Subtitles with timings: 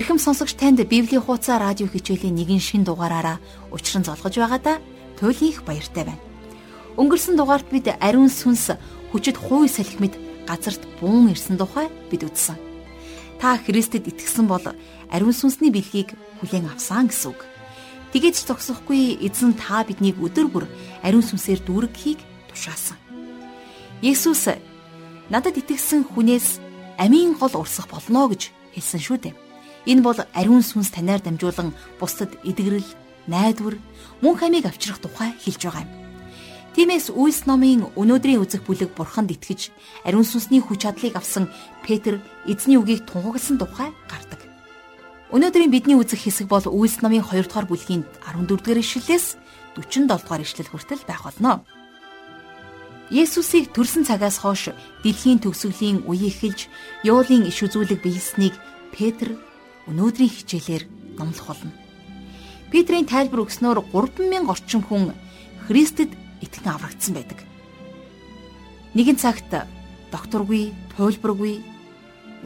[0.00, 3.36] Ирхэм сонсогч танд Библийн хуудас радио хичээлийн нэгэн шин дугаараараа
[3.68, 4.80] учран золгож байгаадаа
[5.20, 6.24] туйлын их баяртай байна.
[6.96, 8.80] Өнгөрсөн дугаарт бид ариун сүнс
[9.12, 10.16] хүчит хууй салхимд
[10.48, 12.56] газарт буун ирсэн тухай бид үзсэн.
[13.44, 14.64] Та Христэд итгэсэн бол
[15.12, 17.44] ариун сүнсний бэлгийг хүлээн авсан гэсэн үг.
[18.16, 20.64] Тэгээд ч зогсохгүй эзэн та биднийг өдөр бүр
[21.04, 22.96] ариун сүнсээр дүүргэхийг тушаасан.
[24.00, 24.48] Есүс
[25.28, 26.56] надад итгэсэн хүнээс
[26.96, 29.49] амийн гол урсах болно гэж хэлсэн шүү дээ.
[29.86, 32.84] Энэ бол ариун сүнс танаар дамжуулан бусдад эдгэрэл,
[33.26, 33.78] найдвар,
[34.20, 35.92] мөн хамиг авчрах тухай хэлж байгаа юм.
[36.70, 39.74] Тиймээс Үйлс номын өнөөдрийн үзэх бүлэг бурханд итгэж
[40.06, 41.50] ариун сүнсний хүч чадлыг авсан
[41.82, 44.38] Петр эзний үгийг тунхагласан тухай гардаг.
[45.34, 49.26] Өнөөдрийн бидний үзэх хэсэг бол Үйлс номын 2 дугаар бүлгийн 14 дугаар ишлэлээс
[49.82, 51.66] 47 дугаар ишлэл хүртэл байх болно.
[53.10, 54.70] Есүсийг төрсэн цагаас хойш
[55.02, 56.70] дэлхийн төгсгөлийн үе эхэлж
[57.02, 58.54] Ёолын иш үзүүлэг биелснийг
[58.94, 59.34] Петр
[59.90, 60.84] өнөөдрийн хичээлээр
[61.18, 61.74] номлох болно.
[62.70, 65.10] Петрийн тайлбар өгснөөр 3000 орчим хүн
[65.66, 67.42] Христэд итгэн аврагдсан байдаг.
[68.94, 69.50] Нэгэн цагт
[70.14, 71.62] докторгүй, туйлбаргүй,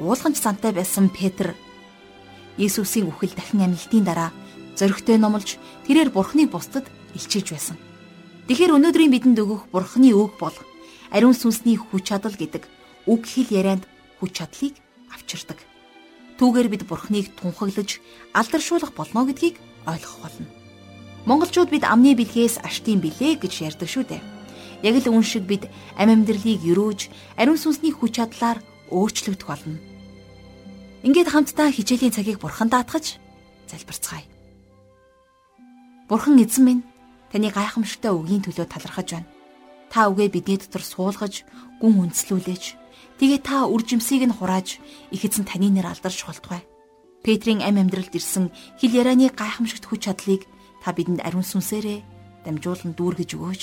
[0.01, 1.55] уулганч зантай байсан Петр
[2.57, 4.31] Есүсийн үхэл дахин амилтын дараа
[4.79, 7.77] зөрөгтэй номлож тэрээр Бурхныг бусдад илчилж байсан.
[8.47, 10.55] Тэгэхээр өнөөдрийн бидэнд өгөх Бурхны үг бол
[11.11, 12.63] ариун сүнсний хүч чадал гэдэг
[13.11, 13.85] үг хэл ярианд
[14.21, 14.75] хүч чадлыг
[15.11, 15.59] авчирдаг.
[16.39, 18.03] Түүгээр бид Бурхныг тунхаглаж
[18.35, 20.47] алдаршуулах болно гэдгийг ойлгох болно.
[21.25, 24.23] Монголчууд бид амны бэлгээс аштын билээ гэж ярьдаг шүү дээ.
[24.83, 27.01] Яг л үн шиг бид ам амьдралыг өрөөж
[27.39, 28.59] ариун сүнсний хүч чадлаар
[28.91, 29.79] өөрчлөгдөх болно.
[31.07, 33.17] Ингээд хамтдаа хичээлийн цагийг бурхан даатгаж
[33.71, 34.27] залбирцгаая.
[36.09, 36.83] Бурхан эзэн минь
[37.33, 39.31] таны гайхамшигтай үгийн төлөө талархаж байна.
[39.89, 41.47] Та үгээ бидний дотор суулгаж,
[41.81, 42.84] гүн үндэслүүлээч.
[43.19, 44.83] Тэгээ та үржимсийг нь хурааж
[45.15, 46.67] их эзэн таны нэр алдарч болтугай.
[47.23, 50.43] Петрийн ам амьдралд ирсэн хил ярианы гайхамшигт хүч чадлыг
[50.83, 52.03] та бидэнд ариун сүнсээрээ
[52.43, 53.63] дамжуулан дүүргэж өгөөч.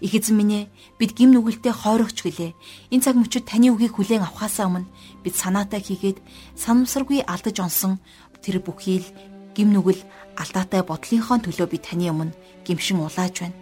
[0.00, 2.52] Их эзэн минь ээ бид гим нүгэлтэд хойрогч гэлээ.
[2.90, 4.90] Энэ цаг мөчид таны үгийг хүлээн авахаасаа өмнө
[5.22, 6.18] бид санаатай хийгээд
[6.56, 8.00] санамсаргүй алдаж онсон
[8.42, 9.08] тэр бүхий л
[9.54, 10.00] гим нүгэл
[10.40, 13.56] алдаатай бодлынхоо төлөө би таны өмнө гимшин улааж байна.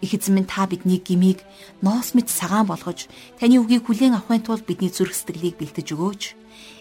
[0.00, 1.44] Их эзэн минь та бидний гмийг
[1.82, 3.06] ноос мэт сагаан болгож
[3.38, 6.22] таны үгийг хүлээн авахын тулд бидний зүрх сэтгэлийг бэлтэж өгөөч.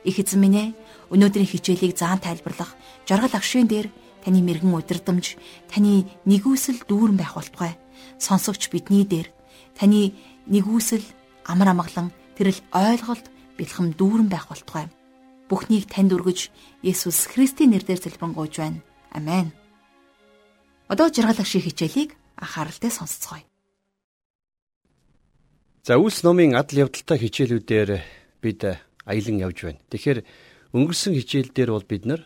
[0.09, 0.69] Их эзэн минь ээ
[1.13, 2.73] өнөөдрийн хичээлийг заан тайлбарлах
[3.05, 3.87] жаргал агшийн дээр
[4.23, 5.35] таны мэрэгэн удирдамж,
[5.67, 7.75] таны нэгүсэл дүүрэн байх болтугай
[8.17, 9.27] сонсогч бидний дээр
[9.77, 10.13] таны
[10.47, 11.03] нэгүсэл
[11.45, 13.25] амар амгалан тэрл ойлголт
[13.57, 14.89] бэлхэм дүүрэн байх болтугай.
[15.49, 16.49] Бүхнийг танд өргөж
[16.81, 18.79] Есүс Христийн нэрээр залбирanгуйж байна.
[19.11, 19.53] Амен.
[20.87, 23.45] Одоо жаргалах шиг хичээлийг анхааралтай сонсцгоё.
[25.83, 27.89] За үлс номын адал явдалтай хичээлүүдээр
[28.39, 28.61] бид
[29.03, 29.83] аялан явж байна.
[29.91, 30.19] Тэгэхээр
[30.71, 32.21] өнгөрсөн хичээлдээр бол бид нар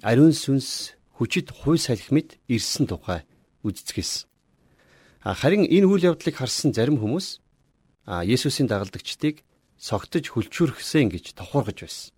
[0.00, 3.28] ариун сүнс хүчит хуй салхимд ирсэн тухай
[3.60, 4.26] үздэгсэн.
[5.24, 7.40] Харин энэ үйл явдлыг харсан зарим хүмүүс
[8.04, 9.40] Есүсийн дагалдагчдыг
[9.80, 12.12] согтож хүлчүүрхсэн гэж тохуургаж байсан.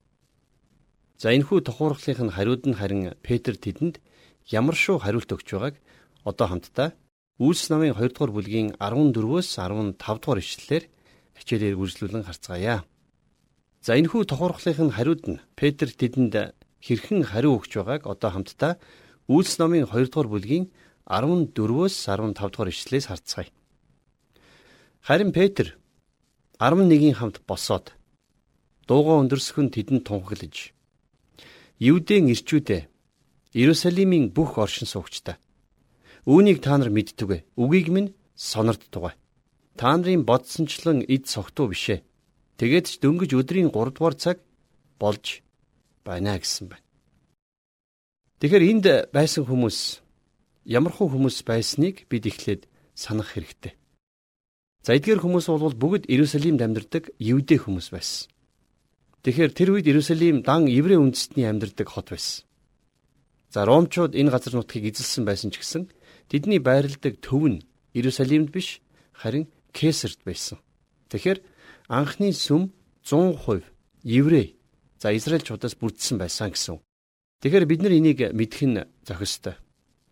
[1.18, 4.02] За энэхүү тохуурхлынх нь хариуд нь харин Петр тэдэнд
[4.50, 5.76] ямар шүү хариулт өгч байгааг
[6.26, 6.88] одоо хамтдаа
[7.36, 10.84] Үйлс намын 2 дугаар бүлгийн 14-өөс 15 дугаар ишлэлээр
[11.36, 12.80] хичээлээр үргэлжлүүлэн харцгаая.
[13.84, 18.80] За энэхүү тохуурхлынх нь хариуд нь Петр тэдэнд хэрхэн хариу өгч байгааг одоо хамтдаа
[19.28, 20.72] Үйлс намын 2 дугаар бүлгийн
[21.04, 23.52] 14-өөс 15 дугаар ишлэлээс харцгаая.
[25.04, 25.76] Харин Петр
[26.56, 27.92] 11-ийн хамт босоод
[28.88, 30.72] дууга өндөрсгөн тэдэнд тунхаглаж
[31.84, 32.88] Евдэн ирчүүдээ
[33.52, 35.36] Иерусалимийн бүх оршин суугчтай
[36.26, 39.14] үүнийг та нар мэддэг үгийг минь сонирдтугай.
[39.78, 42.02] Та нарын бодсончлон эд согтуу бишээ.
[42.58, 44.42] Тэгээд ч дөнгөж өдрийн 3 дугаар цаг
[44.98, 45.46] болж
[46.02, 46.84] байна гэсэн байна.
[48.42, 50.02] Тэгэхээр энд байсан хүмүүс
[50.66, 52.66] ямархуу хүмүүс байсныг бид эхлээд
[52.96, 53.78] санах хэрэгтэй.
[54.82, 58.28] За эдгээр хүмүүс бол бүгд Иерусалимд амьдардаг евдээ хүмүүс байсан.
[59.22, 62.46] Тэгэхээр тэр үед Иерусалим дан еврей үндэстний амьдардаг хот байсан.
[63.50, 65.82] За ромчууд энэ газар нутгийг эзэлсэн байсан ч гэсэн
[66.30, 67.64] тэдний байрладаг төв нь
[67.94, 68.80] Иерусалимд биш
[69.12, 70.58] харин Кесарт байсан.
[71.10, 71.38] Тэгэхээр
[71.88, 72.72] анхны сүм
[73.04, 73.64] 100%
[74.02, 74.56] еврей
[74.98, 76.80] за Израильчуудаас бүрдсэн байсан гэсэн.
[77.42, 79.54] Тэгэхээр бид нар энийг мэдэх нь зохистой.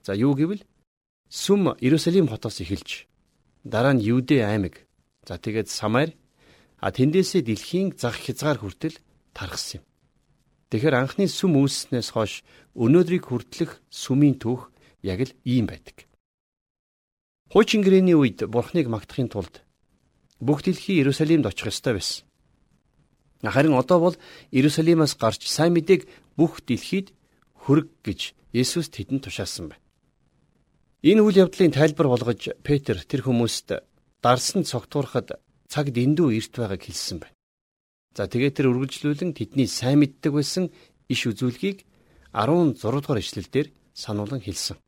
[0.05, 0.62] За юу гэвэл
[1.31, 3.08] сүм Иерусалим хотоос эхэлж
[3.64, 4.84] дараа нь Юдэ аймаг
[5.25, 6.12] за тэгээд Самар
[6.78, 9.00] а тэндээсээ дэлхийн зах хязгаар хүртэл
[9.32, 9.84] тархсан юм.
[10.69, 12.44] Тэгэхээр анхны сүм үүснээс хойш
[12.76, 14.74] өнөөдрийг хүртлэх сүмийн түүх
[15.05, 16.09] яг л ийм байдаг.
[17.53, 19.61] Хуучин гэрээний үед Бурхныг магтахын тулд
[20.41, 22.25] бүх дэлхий Иерусалимд очих ёстой байсан.
[23.45, 24.17] Харин одоо бол
[24.51, 27.12] Иерусалимаас гарч сайн мэдээг бүх дэлхийд
[27.53, 29.83] хүрг гэж Есүс тэдэнд тушаасан байна.
[31.05, 33.85] Энэ үйл явдлын тайлбар болгож Петр тэр хүмүүст
[34.25, 35.37] дарсан цогтуурахад
[35.69, 37.37] цаг дэндүү эрт байгааг хэлсэн байна.
[38.17, 40.71] За тэгээд тэр үргэлжлүүлэн тэдний сайн мэддэг байсан
[41.11, 41.85] иш үзүүлгийг
[42.33, 44.79] 16 дугаар ишлэлдэр сануулan хэлсэн.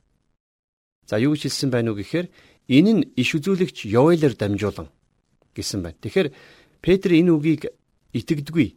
[1.06, 2.26] За юу гэж хэлсэн байна уу гэхээр
[2.67, 4.91] энэ нь иш үзүүлэгч Йоэлэр дамжуулан
[5.55, 5.99] гэсэн байна.
[6.03, 6.29] Тэгэхээр
[6.82, 7.62] Петр энэ үгийг
[8.11, 8.75] итгэдэггүй.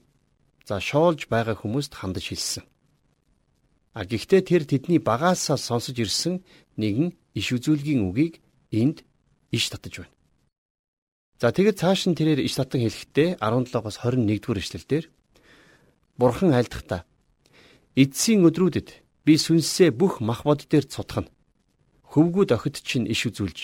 [0.69, 2.63] За шоолж байгаа хүмүүст хандаж хэлсэн.
[3.97, 6.45] А гэхдээ тэр тэдний багаасаа сонсож ирсэн
[6.77, 8.37] нэгэн иш үзүүлгийн үгийг
[8.69, 9.01] энд
[9.49, 10.13] иш татаж байна.
[11.41, 15.05] За тэгэд цааш нь тэрээр иш татан хэлэхдээ 17-оос 21-р эшлэлдэр
[16.19, 17.07] Бурхан айлдахдаа
[17.95, 18.89] эдсийн өдрүүдэд
[19.25, 21.31] би сүнсээ бүх махбод дээр цутгана.
[22.09, 23.59] Хөвгүүд охид чинь иш үзүүлж,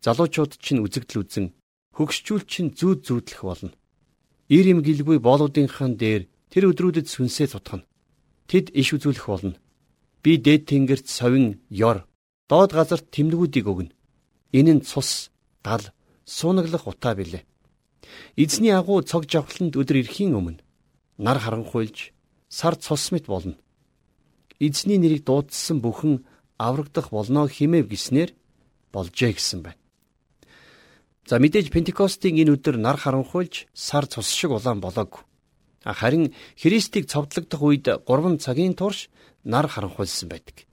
[0.00, 1.46] залуучууд чинь үзэгдэл үзэн,
[1.92, 3.72] хөгшчүүл чинь зүүд зүүдлэх болно.
[4.48, 7.84] Ир им гэлгүй боолуудынхан дээр тэр өдрүүдэд сүнсээ цутгана.
[8.48, 9.56] Тэд иш үзүүлэх болно.
[10.24, 12.08] Би дээд тэнгэрт совин ёр,
[12.48, 13.92] доод газарт тэмдгүүдийг өгнө.
[14.56, 15.28] Энэ нь цус,
[15.60, 15.84] гал,
[16.24, 17.44] суунаглах утаа билээ.
[18.36, 20.64] Эзний агуу цог жавхланд өдөр ирэхийн өмнө
[21.18, 22.12] нар харанхуйлж
[22.48, 23.56] сар цус мэт болно.
[24.60, 26.24] Эзний нэрийг дуудсан бүхэн
[26.62, 28.30] аврагдах болно хэмэв гиснээр
[28.94, 29.80] болжээ гэсэн байна.
[31.26, 35.22] За мэдээж Пентекостийн энэ өдөр нар харанхуйлж сар цус шиг улаан болоогүй.
[35.82, 39.10] Харин Христийг цовдлогдох үед 3 цагийн турш
[39.44, 40.66] нар харанхуйлсан байдаг.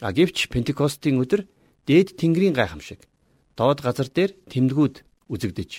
[0.00, 1.48] А гэвч Пентекостийн өдөр
[1.88, 3.08] дээд тэнгэрийн гайхамшиг
[3.56, 5.70] доод газар дээр тэмдгүүд үзэгдэж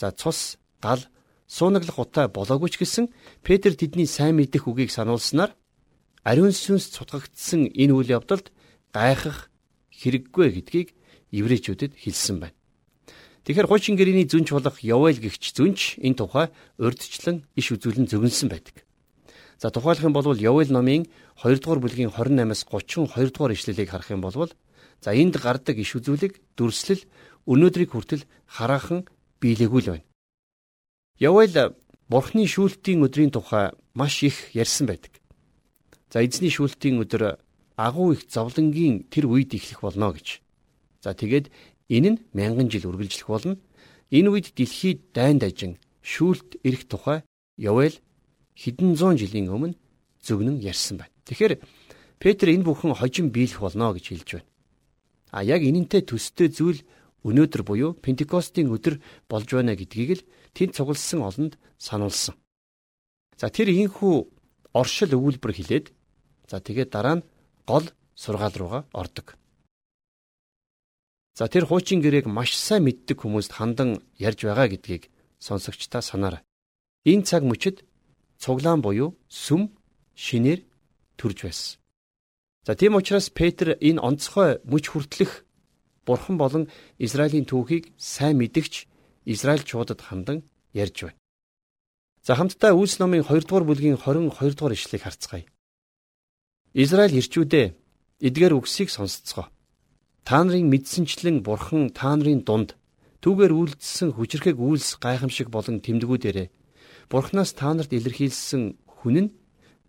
[0.00, 1.00] за цус гал
[1.46, 3.12] суунаглах утаа болоогүй ч гэсэн
[3.46, 5.54] Петр тэдний сайн мэдэх үгийг сануулснаар
[6.24, 8.50] ариун сүнс цутгагдсан энэ үйл явдалд
[8.92, 9.50] гайхах
[9.90, 10.88] хэрэггүй гэдгийг
[11.32, 12.56] еврейчүүдэд хэлсэн байна.
[13.42, 16.46] Тэгэхээр хуучин гэрээний зүнч болох Явайл гихч зүнч энэ тухай
[16.78, 18.86] урдчлан иш үзүүлэн зөвнсөн байдаг.
[19.58, 21.10] За тухайлах юм бол Явайл номын
[21.42, 24.52] 2 дугаар бүлгийн 28-аас 32 дугаар ишлэлийг харах юм бол
[25.02, 27.02] за энд гардаг иш үзүүлэг дүрслэл
[27.50, 29.10] өнөөдрийг хүртэл хараахан
[29.42, 30.06] биелээгүй л байна.
[31.18, 31.74] Явайл
[32.06, 35.18] Бурхны шүүлтийн өдрийн тухай маш их ярьсан байдаг.
[36.12, 37.40] За эзний шүүлтийн өдөр
[37.86, 40.38] агуу их зовлонгийн тэр үед эхлэх болно гэж.
[41.02, 41.50] За тэгээд
[41.92, 43.60] Энэ нь мянган жил үргэлжлэх болно.
[44.08, 47.20] Энэ үед дэлхийд дайн дажин шүүлт ирэх тухай
[47.60, 47.92] Явел
[48.56, 49.76] хэдэн зуун жилийн өмнө
[50.24, 51.12] зөвгнөн ярьсан байна.
[51.28, 51.60] Тэгэхээр
[52.16, 54.48] Петр энэ бүхэн хожим биелэх болно гэж хэлж байна.
[55.36, 56.80] А яг энэнтэй төстэй зүйл
[57.28, 58.96] өнөөдөр буюу Пентекостийн өдөр
[59.28, 60.26] болж байна гэдгийг л
[60.56, 62.40] тэнд цугласан олонд сануулсан.
[63.36, 64.14] За тэр ийхүү
[64.72, 65.86] оршил өгүүлбэр хэлээд
[66.48, 67.26] за тэгээд дараа нь
[67.66, 69.36] гол сургаал руугаа ордог.
[71.34, 75.08] За тэр хуучин гэрээг маш сайн мэддэг хүмүүст хандан ярьж байгаа гэдгийг
[75.40, 76.42] сонсогчдаа санаарай.
[77.08, 77.76] Энэ цаг мөчид
[78.42, 79.72] цуглаан буюу сүм
[80.14, 80.60] шинээр
[81.16, 81.80] төрж байсан.
[82.66, 85.44] За тийм учраас Петр энэ онцгой мөч хүртлэх
[86.06, 86.68] Бурхан болон
[86.98, 88.86] Израилийн түүхийг сайн мэдгч
[89.24, 90.42] Израильчуудад хандан
[90.74, 91.18] ярьж байна.
[92.22, 95.46] За хамтдаа Үлс номын 2 дугаар бүлгийн 22 дугаар ишлэгийг харцгаая.
[96.72, 97.66] Израиль ирчүүдээ
[98.24, 99.52] эдгээр үгсийг сонсцгоо.
[100.24, 102.80] Та нарын мэдсэнчлэн бурхан та нарын дунд
[103.20, 106.48] түүгээр үйлдэлсэн хүчрэхэг үйлс гайхамшиг болон тэмдгүүдээрээ
[107.12, 109.30] бурхнаас та нарт илэрхийлсэн хүн нь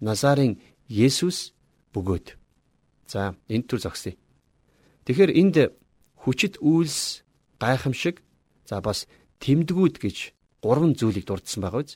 [0.03, 0.59] Назарын
[0.91, 1.55] Есүс
[1.95, 2.35] бөгөөд.
[3.07, 4.19] За энэ төр зогсъё.
[5.07, 5.55] Тэгэхээр энд
[6.19, 7.23] хүчит үйлс
[7.63, 8.19] гайхамшиг
[8.67, 9.07] за бас
[9.39, 10.17] тэмдгүүд гэж
[10.59, 11.95] гурван зүйлийг дурдсан байгаа биз?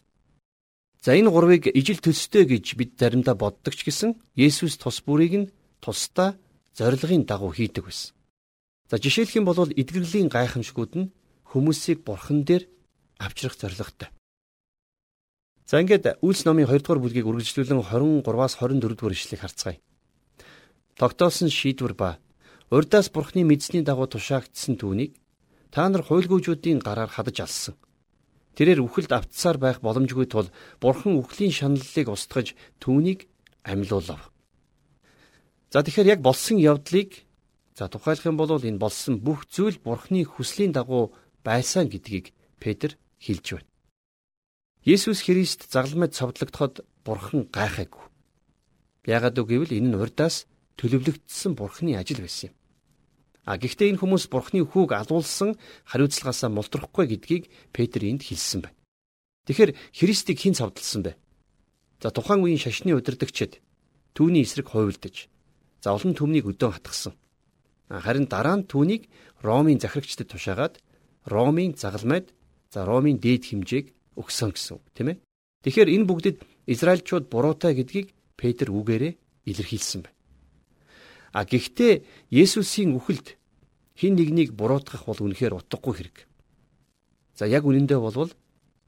[1.01, 5.51] За энэ гурвыг ижил төстэй гэж бид заримдаа боддог ч гэсэн Есүс тус бүрийг нь
[5.80, 6.36] тусдаа
[6.77, 8.13] зорилгын дагуу хийдэг байсан.
[8.89, 11.12] За жишээлх юм бол эдгэрлийн гайхамшгууд нь
[11.51, 12.66] хүмүүсийг бурхан дээр
[13.20, 14.10] авчрах зорилготой.
[15.68, 19.77] За ингээд Үлс номын 2 дугаар бүлгийг үргэлжлүүлэн 23-аас 24 дугаар ишлэгийг харцгаая.
[20.96, 22.18] Тогтоосон шийдвэр ба
[22.72, 25.20] урдаас бурхны мэдсний дагуу тушаагдсан түүнийг
[25.72, 27.75] та нар хуйлгуужуудын гараар хадаж алсан.
[28.58, 30.50] Тэрээр үхэлд автсаар байх боломжгүй тул
[30.82, 33.30] бурхан үхлийн шаналлыг устгаж түүнийг
[33.62, 34.34] амьлуулав.
[35.70, 37.28] За тэгэхээр яг болсон явдлыг
[37.78, 41.14] За тухайлах юм бол энэ болсон бүх зүйл Бурхны хүслийн дагуу
[41.46, 43.70] байсан гэдгийг Петр хэлж байна.
[44.82, 48.02] Есүс Христ загламж цовдлогдоход Бурхан гайхаагүй.
[49.06, 50.50] Яагаад гэвэл энэ нь урдаас
[50.82, 52.56] төлөвлөгдсөн Бурхны ажил байсан юм.
[53.48, 55.56] А гэхдээ энэ хүмүүс Бурхны хүүг алуулсан
[55.88, 58.75] хариуцлагаасаа мултрахгүй гэдгийг Петр энд хэлсэн байна.
[59.48, 61.16] Тэгэхээр Христийг хэн цовдлсон бэ?
[62.04, 63.63] За тухайн үеийн шашны удирдагчид
[64.12, 65.32] түүний эсрэг хувилдаж
[65.80, 67.16] за олон түмнийг өдөөн хатгсан.
[67.88, 69.08] Харин дараа нь түүнийг
[69.39, 70.84] Ромын захирагчдад тушаагаад
[71.24, 72.36] Ромын загалмайд
[72.68, 75.18] за Ромын дээд хэмжээг өгсөн гэсэн үг тийм ээ.
[75.63, 76.38] Тэгэхээр энэ бүгдэд
[76.68, 79.16] Израильчууд буруутай гэдгийг Петр үгээрээ
[79.48, 80.16] илэрхийлсэн байна.
[81.38, 82.01] А гэхдээ
[82.34, 83.38] Есүсийн үхэлд
[83.94, 86.17] хин нэгнийг буруутгах бол үнэхээр утгагүй хэрэг.
[87.38, 88.34] За яг үнэндээ болвол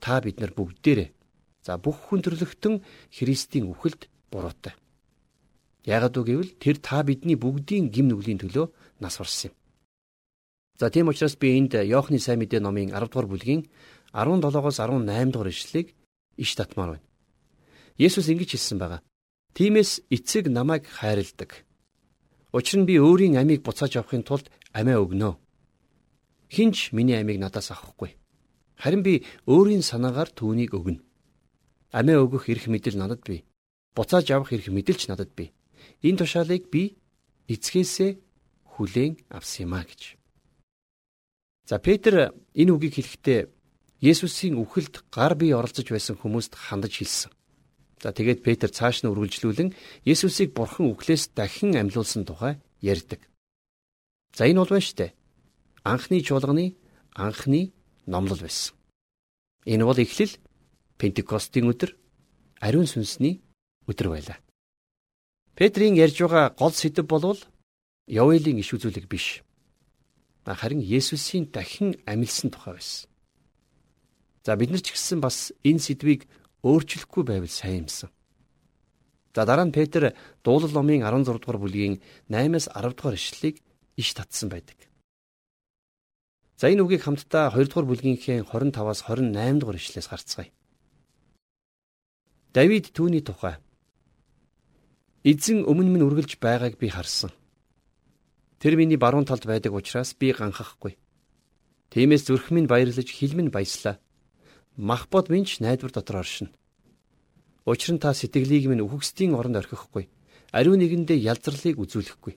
[0.01, 1.13] та бид нар бүгдээрээ
[1.62, 2.82] за бүх хүн төрлөختөн
[3.13, 4.74] Христийн үхэлд буруутай.
[5.86, 8.65] Яагад үг гэвэл тэр та бидний бүгдийн гим нүглийн төлөө
[8.98, 9.56] нас барсан юм.
[10.82, 13.70] За тийм учраас би энд Иохны сайн мэдээ номын 10 дугаар бүлгийн
[14.18, 15.94] 17-оос 18 дугаар ишлэлийг
[16.41, 17.06] иш татмаар байна.
[18.01, 19.06] Есүс ингэж хэлсэн байгаа.
[19.53, 21.69] Тиймээс эцэг намайг хайрладаг.
[22.51, 25.38] Учир нь би өөрийн амийг буцааж авахын тулд амиа өгнө.
[26.50, 28.18] Хинч миний амийг надаас авахгүй.
[28.74, 31.03] Харин би өөрийн санаагаар түүнийг өгнө.
[31.94, 33.46] Амиа өгөх эрх мэдэл надад бий.
[33.94, 35.53] Буцааж авах эрх мэдэлч надад бий.
[36.01, 36.98] Энэ тушаалыг би
[37.53, 38.18] эцгээсээ
[38.74, 40.18] хүлээн авсан юм а гэж.
[41.70, 43.41] За Петр энэ үгийг хэлэхдээ
[44.01, 47.32] Есүсийн үхэлд гар бие оролцож байсан хүмүүст хандаж хэлсэн.
[48.00, 49.75] За тэгээд Петр цааш нь үргэлжлүүлэн
[50.08, 53.20] Есүсийг бурхан үхлээс дахин амьлуулсан тухай ярьдаг.
[54.32, 55.12] За энэ бол байна штэ.
[55.84, 56.79] Анхны чуулганы
[57.12, 57.75] анхны
[58.08, 58.75] номлол байсан.
[59.68, 60.32] Энэ бол эхлэл
[60.96, 61.91] Пентекостийн өдөр
[62.63, 63.44] ариун сүнсний
[63.88, 64.39] өдөр байлаа.
[65.60, 67.39] Петрийн ярьж байгаа гол сэдэв болвол
[68.08, 69.44] Явелийн иш үзүүлэг биш.
[70.48, 73.10] Харин Есүсийн дахин амилсан тухай байсан.
[74.44, 76.25] За бид нар ч гэсэн бас энэ сэдвийг
[76.63, 78.10] өөрчлөхгүй байвал сайн юмсан.
[79.36, 83.56] За дараа нь Петр дуулал номын 16 дугаар бүлгийн 8-аас 10 дугаар ишлэлийг
[83.96, 84.75] иш татсан байдаг.
[86.60, 90.51] За энэ үгийг хамтдаа 2 дугаар бүлгийнхээ 25-аас 28 дугаар ишлээс харцгаая.
[92.51, 93.62] Давид түүний тухай
[95.24, 97.32] Эзэн өмнө минь үргэлж байгааг би харсан.
[98.60, 100.96] Тэр миний баруун талд байдаг учраас би ганхахгүй.
[101.92, 104.00] Тиймээс зүрх минь баярлаж, хил минь баяслаа
[104.76, 106.50] мах бод минь найдвар дотор оршино.
[107.66, 110.10] Учир нь та сэтгэлийг минь үхгсдийн оронд орхихгүй.
[110.52, 112.34] Ариун нэгэндээ ялзралыг үзүүлэхгүй.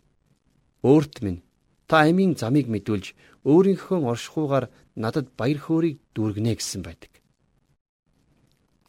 [0.83, 1.43] Өөрт минь
[1.89, 7.12] та амийн замыг мэдүүлж өөрийнхөө оршихуугаар надад баяр хөөргийг дүүргэнэ гэсэн байдаг.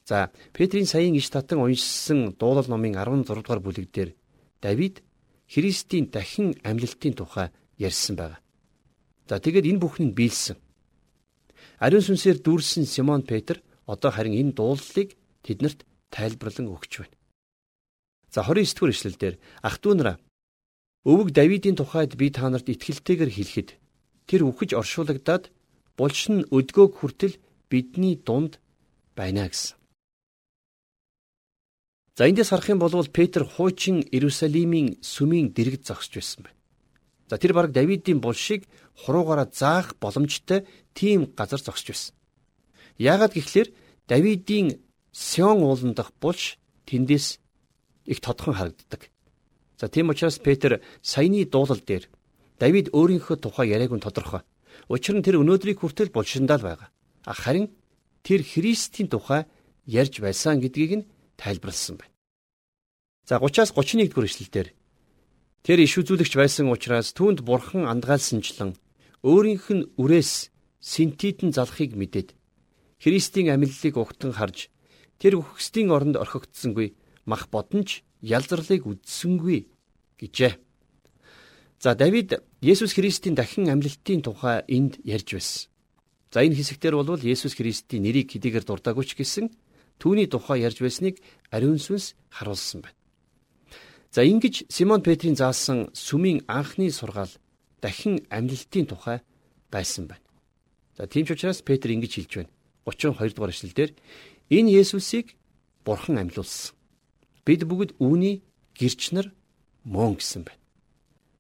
[0.06, 4.12] За, Петрийн саяын иш татан уншсан дуулал номын 16 дугаар бүлэг дээр
[4.62, 5.04] Давид
[5.48, 7.48] Христийн дахин амьлалтын тухай
[7.78, 8.38] ярьсан байна.
[9.30, 10.58] За, тэгээд энэ бүхнийг биелсэн.
[11.84, 13.60] Ариун сүнсээр дүүрсэн Симон Петр
[13.92, 15.84] одоо харин энэ дуулалыг тэднэрт
[16.16, 17.16] тайлбарлан өгч байна.
[18.32, 19.36] За 29 дугаар ишлэлдэр
[19.68, 20.18] ах トゥ нараа
[21.04, 23.70] өвөг Давидын тухайд би та нарт итгэлтэйгээр хэлэхэд
[24.32, 25.52] тэр үхэж оршуулгадаад
[26.00, 27.36] булш нь өдгөөг хүртэл
[27.68, 28.64] бидний дунд
[29.20, 29.76] байна гэсэн.
[32.16, 36.63] За эндээс харах юм бол Петр хуучин Иерусалимийн сүмийн дэргэд зогсож байсан байна.
[37.30, 38.68] За тэр баг Давидын булшийг
[39.06, 42.16] хуруугаараа заах боломжтой тийм газар зогсож байсан.
[42.98, 43.74] Яагаад гэвэл
[44.08, 44.80] Давидын
[45.12, 47.40] Сион уулан дахь булш тэндээс
[48.06, 49.10] их тодхон харагддаг.
[49.80, 52.10] За тийм учраас Петр саяны дуулал дээр
[52.60, 54.42] Давид өөрийнхөө тухай яриаг нь тодорхой.
[54.90, 56.90] Учир нь тэр өнөөдрийг хүртэл булшиндаа л байгаа.
[57.26, 57.72] Харин
[58.24, 59.46] тэр Христийн тухай
[59.86, 62.14] ярьж байсан гэдгийг нь тайлбарлсан байна.
[63.28, 64.68] За 30-аас 31 дугаар эшлэлдэр
[65.64, 68.76] Тэр иш үзүүлэгч байсан учраас түүнд бурхан андгаалсанчлан
[69.24, 70.52] өөрийнх нь үрээс
[70.84, 72.36] синтитэн залахыг мэдээд
[73.00, 74.68] Христийн амиллыг угтан харж
[75.24, 79.72] тэр үхгсдийн оронд орхигдсонгүй мах бодонч ялзралыг үдсэнгүй
[80.20, 80.60] гэжээ.
[81.80, 85.72] За Давид Есүс Христийн дахин амьлалтын тухай энд ярьж байсан.
[86.28, 89.48] За энэ хэсэгтэр бол Есүс Христийн нэрийг хэдийгээр дурдаагүй ч гэсэн
[89.96, 91.24] түүний тухай ярьж байсныг
[91.56, 93.00] ариун сүнс харуулсан байна.
[94.14, 97.34] За ингэж Симон Петрийн заасан сүмийн анхны сургаал
[97.82, 99.26] дахин амьлалтын тухай
[99.74, 100.22] байсан байна.
[100.94, 102.54] За тийм ч учраас Петр ингэж хэлж байна.
[102.86, 103.90] 32 дугаар эшлэлдэр
[104.54, 105.34] энэ Есүсийг
[105.82, 106.78] Бурхан амьлуулсан.
[107.42, 108.46] Бид бүгд үүний
[108.78, 109.34] гэрч нар
[109.82, 110.62] мөн гэсэн байна.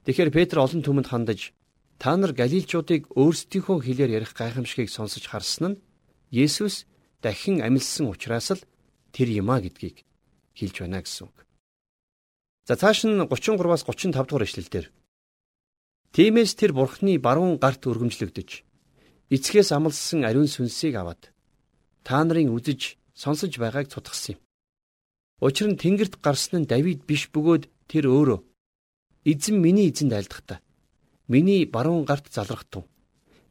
[0.10, 1.53] Тэгэхээр Петр олон түмэнд хандаж
[2.01, 5.82] та нар галилчуудыг өөрсдийнхөө хэлээр ярих гайхамшигыг сонсож харсан нь
[6.34, 6.89] Есүс
[7.22, 8.65] дахин амьлсан учраас л
[9.13, 10.01] тэр юм а гэдгийг
[10.58, 11.38] хэлж байна гэсэн үг.
[12.63, 14.86] За цааш нь 33-аас 35 дугаар ишлэлдэр
[16.15, 18.50] Тимээс тэр бурхны баруун гарт өргөмжлөгдөж
[19.36, 21.36] эцгээс амлсан ариун сүнсийг аваад
[22.08, 24.39] та нарын үзэж сонсож байгааг цутгсан юм.
[25.43, 28.39] Учир нь тэнгэрт гарсан нь Давид биш бөгөөд тэр өөрөө
[29.27, 30.63] эзэн миний эзэнд айлдахдаа
[31.27, 32.88] миний баруун гарт залрахтун.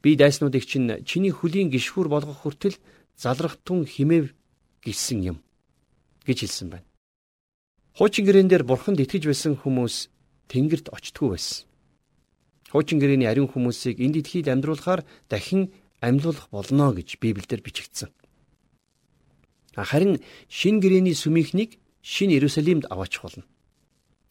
[0.01, 2.81] Би дайснуудыг чинь чиний хөлийн гişхүр болгох хүртэл
[3.13, 4.33] залрахтун химээв
[4.81, 5.37] гэсэн юм
[6.25, 6.92] гэж хэлсэн байна.
[7.93, 10.09] Хуучин гэрээн дээр бурханд итгэж байсан хүмүүс
[10.49, 11.69] тэнгэрт очтгүй байсан.
[12.73, 15.69] Хуучин гэрээний ариун хүмүүсийг энд итгэхийг амьдруулахаар дахин
[16.01, 18.09] амьлуулах болно гэж Библиэлд бичигдсэн.
[19.77, 23.45] Харин шин гэрэний сүмийнхнийг шин Иерусалимд аваачих болно.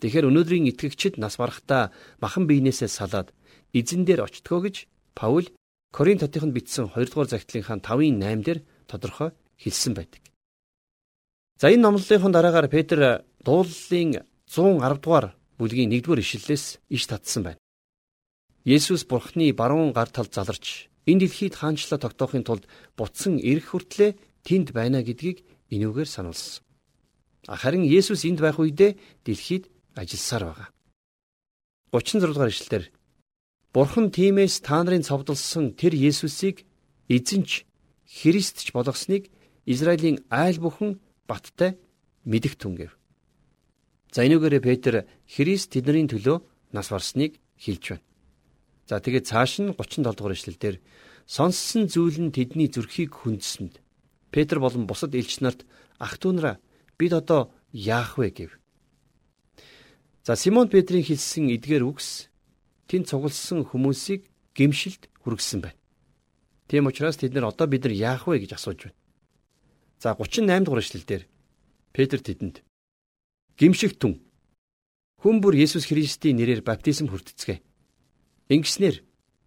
[0.02, 3.30] Тэгэхээр өнөөдрийн итгэгчид нас барахтаа махан биенээсээ салаад
[3.70, 5.46] эзэн дээр очтгоо гэж Паул
[5.94, 8.58] Коринт хотынд бичсэн 2 дугаар загтлынхаа 5-ын 8 дээр
[8.90, 9.30] тодорхой
[9.62, 10.22] хэлсэн байдаг.
[11.62, 15.26] За энэ номлолын дараагаар Петр дууллын 110 дугаар
[15.58, 17.60] бүлгийн 1-р ишлэлээс иш татсан байна.
[18.64, 22.64] Есүс Бурхны баруун гар талд заларч энэ дэлхийд хаанчлаа тогтоохын тулд
[22.96, 24.14] буцсан ирэх хүртлээр
[24.46, 25.42] тэнд байна гэдгийг
[25.74, 26.62] энүүгээр сануулсан.
[27.48, 28.94] Харин Есүс энд байх үедээ
[29.26, 29.66] дэлхийд
[29.98, 30.68] ажилласаар байгаа.
[31.90, 32.84] 36 дугаар ишлэлээр
[33.74, 36.62] Бурхан тиймээс та нарын цовдлсон тэр Есүсийг
[37.08, 37.66] эзэнч
[38.06, 39.32] Христч болгосныг
[39.66, 41.80] Израилийн айл бүхэн баттай
[42.22, 43.01] мэдэх түнгэв.
[44.12, 46.44] За энүүгээрээ Петр Христ тэдний төлөө
[46.76, 48.04] нас барсныг хэлж байна.
[48.84, 50.76] За тэгээд цааш нь 37 дугаар эшлэлдэр
[51.24, 53.80] сонссон зүйл нь тэдний зүрхийг хүндсэнд
[54.28, 55.64] Петр болон бусад элч нарт
[55.96, 56.56] ах トゥ нараа
[57.00, 58.52] бид одоо яах вэ гэв.
[60.28, 62.28] За Симон Петрийн хэлсэн эдгээр үгс
[62.92, 65.80] тэнд цугласан хүмүүсийг гимшилд хүргэсэн байна.
[66.68, 68.98] Тийм учраас тэд нар одоо бид нар яах вэ гэж асууж байна.
[69.96, 71.22] За 38 дугаар эшлэлдэр
[71.96, 72.60] Петр тэдэнд
[73.58, 74.20] гимших түн
[75.22, 77.62] хүн бүр Есүс Христийн нэрээр баптизм хүртцгээ.
[78.50, 78.96] Ингэснээр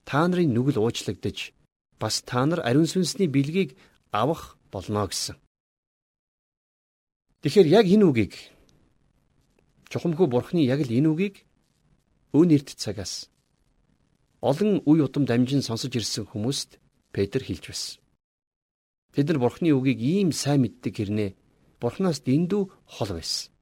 [0.07, 1.51] та нарын нүгэл уучлагдж
[2.00, 3.75] бас та нар ариун сүнсний бэлгийг
[4.12, 5.35] авах болно гэсэн.
[7.43, 8.33] Тэгэхээр яг энэ үгийг
[9.91, 11.35] чухамхүү бурхны яг л энэ үгийг
[12.33, 13.29] өн эрт цагаас
[14.41, 16.77] олон үе удам дамжин сонсож ирсэн хүмүүст
[17.15, 18.00] Петр хэлж байсан.
[19.15, 21.31] Тэд нар Бурхны үгийг ийм сайн мэддэг хэрнээ
[21.79, 23.54] Бурханаас дэндүү хол байсан.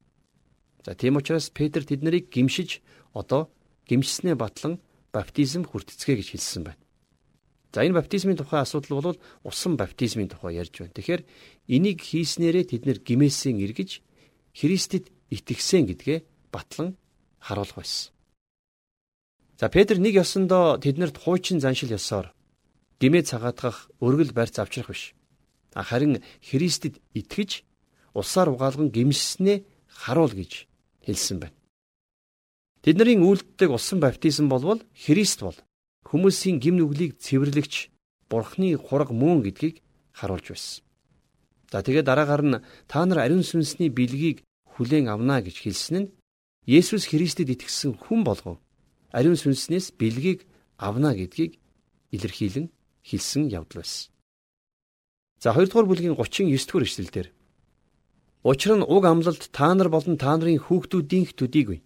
[0.84, 2.84] За тийм учраас Петр тэд нарыг гимшиж
[3.16, 3.48] одоо
[3.88, 4.80] гимшснээ батлан
[5.12, 6.82] баптизм хүртцгээ гэж хэлсэн байна.
[7.72, 10.92] За энэ баптизмын тухай асуудал бол усан баптизмын тухай ярьж байна.
[10.92, 11.22] Тэгэхээр
[11.72, 13.90] энийг хийснээрээ тэд нэр гимээсээ эргэж
[14.52, 16.18] Христэд итгэсэн гэдгээ
[16.52, 17.00] батлан
[17.40, 18.12] харуулах байсан.
[19.58, 22.36] За Петр нэг ёсондоо тэднэрт хуучин заншил ёсоор
[23.00, 25.14] гимээ цагаатгах өргөл барьц авчрах биш.
[25.74, 27.64] Харин Христэд итгэж
[28.14, 30.68] усаар угаалган гимшснээ харуул гэж
[31.06, 31.56] хэлсэн байна.
[32.84, 35.56] Тэдний үйлддэг усан баптизм болвол Христ бол
[36.08, 37.88] хүмүүсийн гим нүглийг цэвэрлэгч
[38.28, 39.80] Бурхны хураг мөн гэдгийг
[40.12, 40.84] харуулж байсан.
[41.70, 44.44] За тэгээд дараагаар нь та нар ариун сүнсний бэлгийг
[44.76, 46.12] хүлээн авна гэж хэлсэн нь
[46.66, 48.56] Есүс Христэд итгэсэн хүн болгон
[49.12, 51.60] ариун сүнснээс бэлгийг авна гэдгийг
[52.14, 52.66] илэрхийлэн
[53.04, 54.12] хэлсэн явдал байсан.
[55.40, 57.26] За 2 дугаар бүлгийн 39 дугаар эшлэлдэр
[58.44, 61.80] Учир нь уг амлалт та нар болон та нарын хүүхдүүдийнх төдийгүй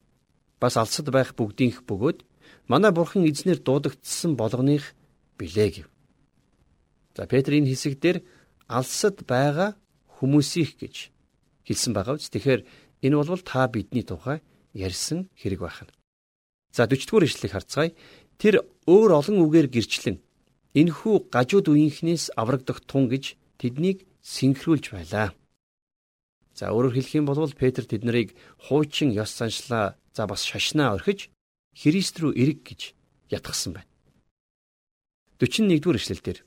[0.58, 2.26] бас алсад байх бүгдийнх бөгөөд
[2.66, 4.98] манай бурхан эзнэр дуудагдсан болгоных
[5.38, 5.86] билээ гэв.
[7.14, 8.26] За Петрийн хэсэг дээр
[8.66, 9.78] алсад байгаа
[10.18, 11.14] хүмүүсийг гэж
[11.62, 12.34] хэлсэн байгаа үст.
[12.34, 12.66] Тэгэхээр
[13.06, 14.42] энэ бол та бидний тухай
[14.74, 15.94] ярьсан хэрэг байна.
[16.74, 17.94] За 40 дугаар ишлэгийг харцгаая.
[18.34, 20.18] Тэр өөр олон үгээр гэрчлэн
[20.74, 25.37] энхүү гажууд үеийнхнээс аврагдах тун гэж тэднийг синхруулж байлаа.
[26.58, 28.34] За өөрөөр хэлэх юм бол Петр тэднийг
[28.66, 31.30] хуучин ёс заншлаа за бас шашнаа орхиж
[31.70, 32.80] Христ рүү эрэг гэж
[33.30, 33.86] ятгсан байна.
[35.38, 36.38] 41 дугаар ишлэлдэр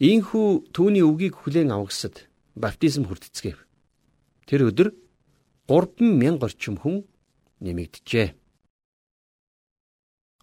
[0.00, 2.24] Ийхүү түүний үгийг хүлээн авагсад
[2.56, 3.60] баптизм хүртцгээв.
[4.48, 4.96] Тэр өдөр
[5.68, 7.04] 3000 орчим хүн
[7.60, 8.32] нэмэгдэжээ.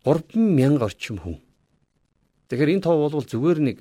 [0.05, 1.41] 3000 орчим хүн.
[2.53, 3.77] Тэгэхээр энэ тоо бол зүгээр нэг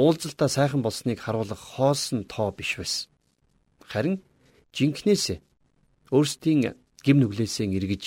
[0.00, 3.12] уулзалтаа сайхан болсныг харуулах хоосон тоо биш байсан.
[3.84, 4.24] Харин
[4.76, 5.40] жинкнээс
[6.12, 8.04] өөрсдийн гим нүглээсээ эргэж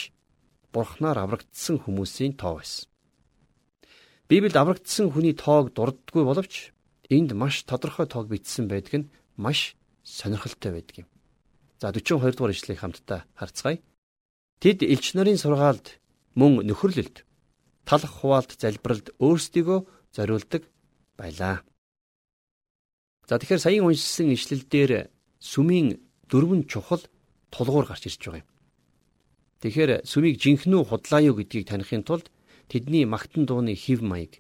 [0.74, 2.86] бурхнаар аврагдсан хүмүүсийн тоо байсан.
[4.30, 6.54] Библиэд аврагдсан хүний тоог дурддаггүй боловч
[7.10, 9.74] энд маш тодорхой тоог бичсэн байдаг нь маш
[10.06, 11.08] сонирхолтой байдаг юм.
[11.82, 13.82] За 42 дугаар ишлэгийг хамтдаа харцгаая.
[14.62, 15.98] Тэд элч нарын сургаалд
[16.38, 17.26] мөн нөхөрлөлд
[17.90, 19.80] талах хуваалт залбиралд өөрсдийгөө
[20.14, 20.64] зориулдаг
[21.18, 21.66] байлаа.
[23.26, 25.10] За тэгэхээр саяын уншсан ишлэлдэр
[25.42, 27.04] сүмийн дөрвөн чухал
[27.52, 28.50] тулгуур гарч ирж байгаа юм.
[29.60, 32.32] Тэгэхээр сүмийг жинхнүү худлаа юу гэдгийг танихын тулд
[32.72, 34.40] тэдний магтан дууны хев маяг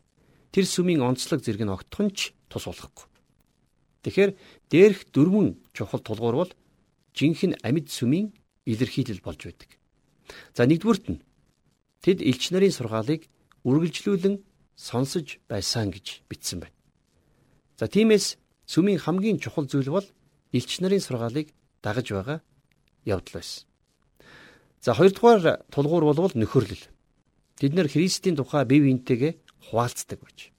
[0.53, 3.05] тэр сүмийн онцлог зэрэг нь огтхон ч тус болохгүй.
[4.05, 4.31] Тэгэхээр
[4.71, 6.51] дээрх дөрвөн чухал тулгуур бол
[7.17, 8.31] жинхэнэ амьд сүмийн
[8.63, 9.69] илэрхийлэл болж байдаг.
[10.55, 11.19] За нэгдүгüрт нь
[11.99, 13.27] тэд элч нарын сургаалыг
[13.67, 14.39] үргэлжлүүлэн
[14.79, 16.77] сонсож байсан гэж бичсэн байна.
[17.75, 20.07] За тиймээс сүмийн хамгийн чухал зүйл бол
[20.55, 21.51] элч нарын сургаалыг
[21.83, 22.39] дагаж байгаа
[23.05, 23.65] явдал байсан.
[24.81, 26.85] За хоёрдугаар тулгуур болвол нөхөрлөл.
[27.59, 29.33] Бид нэр Христийн тухай бие биентэйгээ
[29.69, 30.51] хуваалцдаг байж.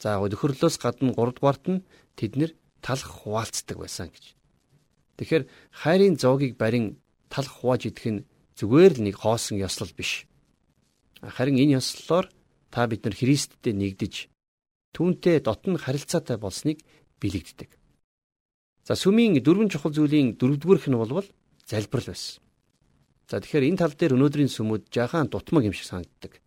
[0.00, 1.84] За нөхөрлөлөөс гадна гуравдугаарт нь
[2.16, 4.34] тэд нэр талах хуваалцдаг байсан гэж.
[5.20, 6.96] Тэгэхээр хайрын зоогийг барин
[7.28, 8.24] талах хувааж идэх нь
[8.56, 10.24] зүгээр л нэг хоосон ёслол биш.
[11.20, 12.32] Харин энэ ёслолоор
[12.72, 14.32] та бид нар Христтэй нэгдэж
[14.96, 16.80] түүнтэй дотн харилцаатай болсныг
[17.20, 17.70] билэгддэг.
[18.82, 21.26] За сүмийн дөрвөн чухал зүйлийн дөрөвдүгээрх нь болвол
[21.66, 22.42] залбирал байсан.
[23.30, 26.42] За тэгэхээр энэ тал дээр өнөөдрийн сүмүүд жаахан дутмаг юм шиг санагддаг.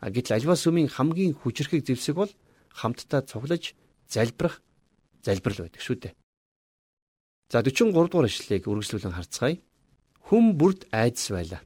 [0.00, 2.32] А гэтэл альва сүмийн хамгийн хүчрхэг зэвсэг бол
[2.72, 3.76] хамтдаа цуглаж
[4.08, 4.64] залбирах
[5.20, 6.14] залбирал байдаг шүү дээ.
[7.52, 9.60] За 43 дугаар ишлэгийг үргэлжлүүлэн харцгаая.
[10.32, 11.60] Хүм бүрд айдас байла.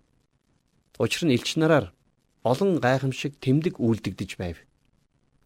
[0.99, 1.95] Учир нь элч нараар
[2.43, 4.59] олон гайхамшиг тэмдэг үйлдэгдэж байв.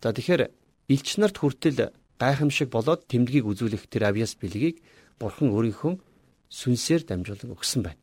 [0.01, 0.49] За тэгэхээр
[0.89, 4.83] элч нарт хүртэл гайхамшиг болоод тэмдгийг үзүүлэх тэр авьяас бэлгийг
[5.19, 5.95] бурхан өөрийнхөө
[6.51, 8.01] сүнсээр дамжуулан өгсөн байна.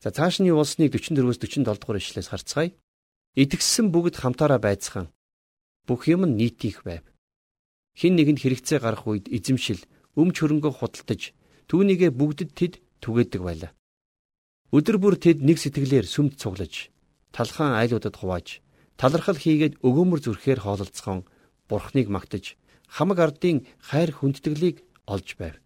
[0.00, 2.72] За цааш нь юу болсныг 44-өөс 47 дугаар ишлээс харцгаая.
[3.36, 5.12] Итгэссэн бүгд хамтаараа байцгаан.
[5.84, 7.04] Бүх юм нийтих байв.
[7.98, 9.82] Хин нэгэнд хэрэгцээ гарах үед эзэмшил,
[10.16, 11.36] өмч хөрөнгө худалдаж,
[11.68, 13.72] түүнийгээ бүгдэд тэд түгээдэг байлаа.
[14.72, 16.88] Өдөр бүр тэд нэг сэтгэлээр сүмд цуглаж,
[17.34, 18.62] талхан айлуудад хувааж,
[18.96, 21.26] талархал хийгээд өгөөмөр зүрхээр хоололцгоон
[21.68, 22.54] бурхныг магтаж,
[22.90, 24.76] хамаг ардын хайр хүндэтгэлийг
[25.06, 25.56] олж байв.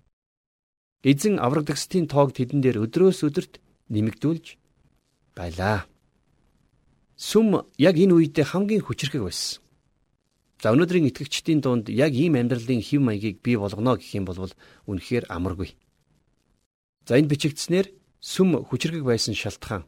[1.05, 3.61] Эзэн аврагдагсдын тоог тэдэн дээр өдрөөс өдөрт
[3.93, 4.47] нэмэгдүүлж
[5.37, 5.89] байлаа.
[7.17, 9.61] Сүм яг энэ үедээ хамгийн хүчрхэг байсан.
[10.61, 14.49] За өнөөдрийн итгэгчдийн дунд яг ийм амьдралын хэв маягийг бий болгоно гэх юм бол
[14.89, 15.77] үнэхээр амаргүй.
[17.05, 19.85] За энэ бичигдснээр сүм хүчрхэг байсан шалтгаан.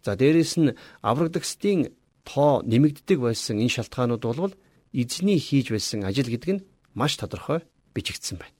[0.00, 0.72] За дээрэс нь
[1.04, 1.92] аврагдагсдын
[2.24, 4.54] тоо нэмэгддэг байсан энэ шалтгаанууд бол
[4.92, 8.54] эзний хийж байсан ажил гэдэг нь маш тодорхой бичигдсэн байна.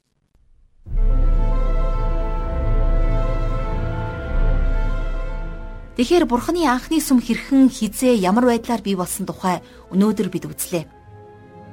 [5.99, 9.59] Тэгэхээр бурхны анхны сүм хэрхэн хизээ ямар байдлаар бий болсон тухай
[9.91, 10.87] өнөөдөр бид үзлээ.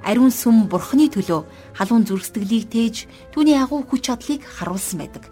[0.01, 1.45] Ариун сүм бурхны төлөө
[1.77, 3.05] халуун зүрхсэтгэлийг тээж
[3.37, 5.29] түүний агуу хүч чадлыг харуулсан байдаг.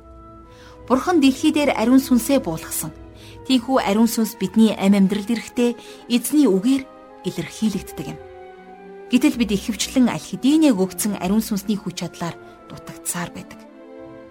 [0.86, 2.94] Бурхан дэлхий дээр ариун сүнсээ буулгасан.
[3.50, 5.74] Тийхүү ариун сүнс бидний амь амьдралд ирэхдээ
[6.14, 6.86] эзний үгээр
[7.26, 8.20] илэрхийлэгддэг юм.
[9.14, 12.34] Гэтэл бид ихэвчлэн аль хэдийнэ гөгцсөн ариун сүнсний хүч чадлаар
[12.66, 13.62] дутагдсаар байдаг.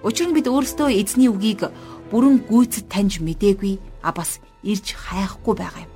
[0.02, 1.70] Учир нь бид өөрсдөө эзний үгийг
[2.10, 5.92] бүрэн гүйцэд таньж мэдээгүй а бас ирж хайхгүй байгаа юм.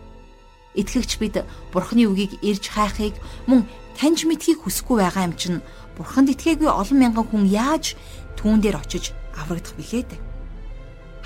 [0.78, 1.42] Итгэгч бид
[1.74, 3.18] Бурхны үгийг ирж хайхыг
[3.50, 3.66] мөн
[3.98, 5.66] таньж мэдхийг хүсэхгүй байгаа юм чинь
[5.98, 7.98] Бурханд итгээгүй олон мянган хүн яаж
[8.38, 10.22] түүн дээр очиж аврагдах билээ дээ.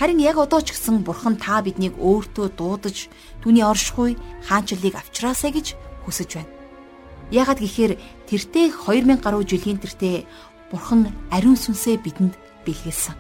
[0.01, 3.13] Харин яг одоо ч гэсэн Бурхан та биднийг өөртөө дуудаж
[3.45, 4.17] түүний оршихуй
[4.49, 5.77] хаанчлалыг авчраасаа гэж
[6.09, 6.60] хүсэж байна.
[7.31, 7.95] Яагад гэхээр
[8.27, 10.27] тэртээ 2000 гаруй жилийн тэртээ
[10.71, 12.35] Бурхан ариун сүнсээ бидэнд
[12.67, 13.15] бэлгэлсэн.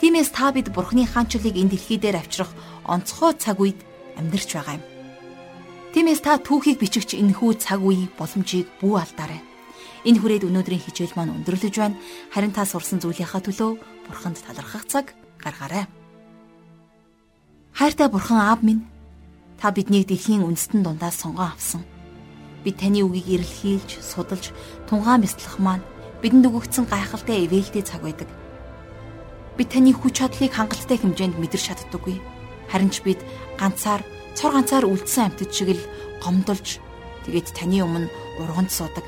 [0.00, 2.52] Тиймээс та бид Бурхны хаанчлалыг энэ дэлхий дээр авчрах
[2.84, 3.80] онцгой цаг үед
[4.16, 4.84] амьдарч байгаа юм.
[5.92, 9.40] Тиймээс та түүхийг бичигч энэхүү цаг үе боломжийг бүү алдаарай.
[10.08, 12.00] Энэ хүрээд өнөөдрийн хичээл маань өндөрлөж байна.
[12.32, 13.70] Харин та сурсан зүйлийнхаа төлөө
[14.08, 15.84] Бурханд талархах цаг гаргаарай.
[17.76, 18.88] Хайртай Бурхан Аав минь
[19.60, 21.84] та биднийг дэлхийн үндэстэн дундаас сонгон авсан.
[22.64, 24.52] Бид таны үгийг эрэлхийлж, судалж,
[24.88, 25.84] тунгаан бяцлах маань
[26.20, 28.28] бидэнд өгөгдсөн гайхалтай ивэлтэй цаг байдаг
[29.60, 32.16] бид таны хүч чадлыг хангалттай хэмжээнд мэдэрч чаддаггүй.
[32.72, 33.20] Харин ч бид
[33.60, 34.00] ганцаар
[34.32, 35.84] цор ганцаар үлдсэн амьтад шиг л
[36.24, 36.80] гомдолж
[37.28, 38.08] тэгээд таны өмнө
[38.40, 39.04] урганд суудаг.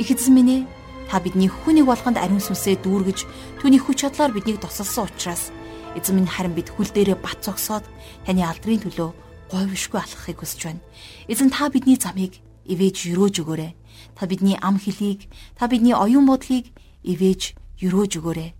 [0.00, 0.68] Их эзэн минь ээ
[1.12, 3.28] та бидний хүнийг болгонд ариун сүнсээ дүүргэж
[3.60, 5.52] түүний хүч чадлаар биднийг тусалсан учраас
[5.92, 7.84] эзэн минь харин бид хүл дээрээ бат цогсоод
[8.24, 9.12] таны алдрын төлөө
[9.52, 10.80] говьшгүй алхахыг хүсэж байна.
[11.28, 12.40] Эзэн та бидний замыг
[12.72, 13.72] ивэж өрөөж өгөөрэй.
[14.16, 16.72] Та бидний ам хэлийг, та бидний оюун бодлыг
[17.04, 17.54] ивэж
[17.84, 18.50] өрөөж өгөөрэй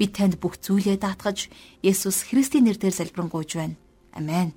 [0.00, 1.52] бид танд бүх зүйлээ даатгаж
[1.84, 3.76] Есүс Христийн нэрээр залбирanгуйж байна.
[4.16, 4.56] Амен.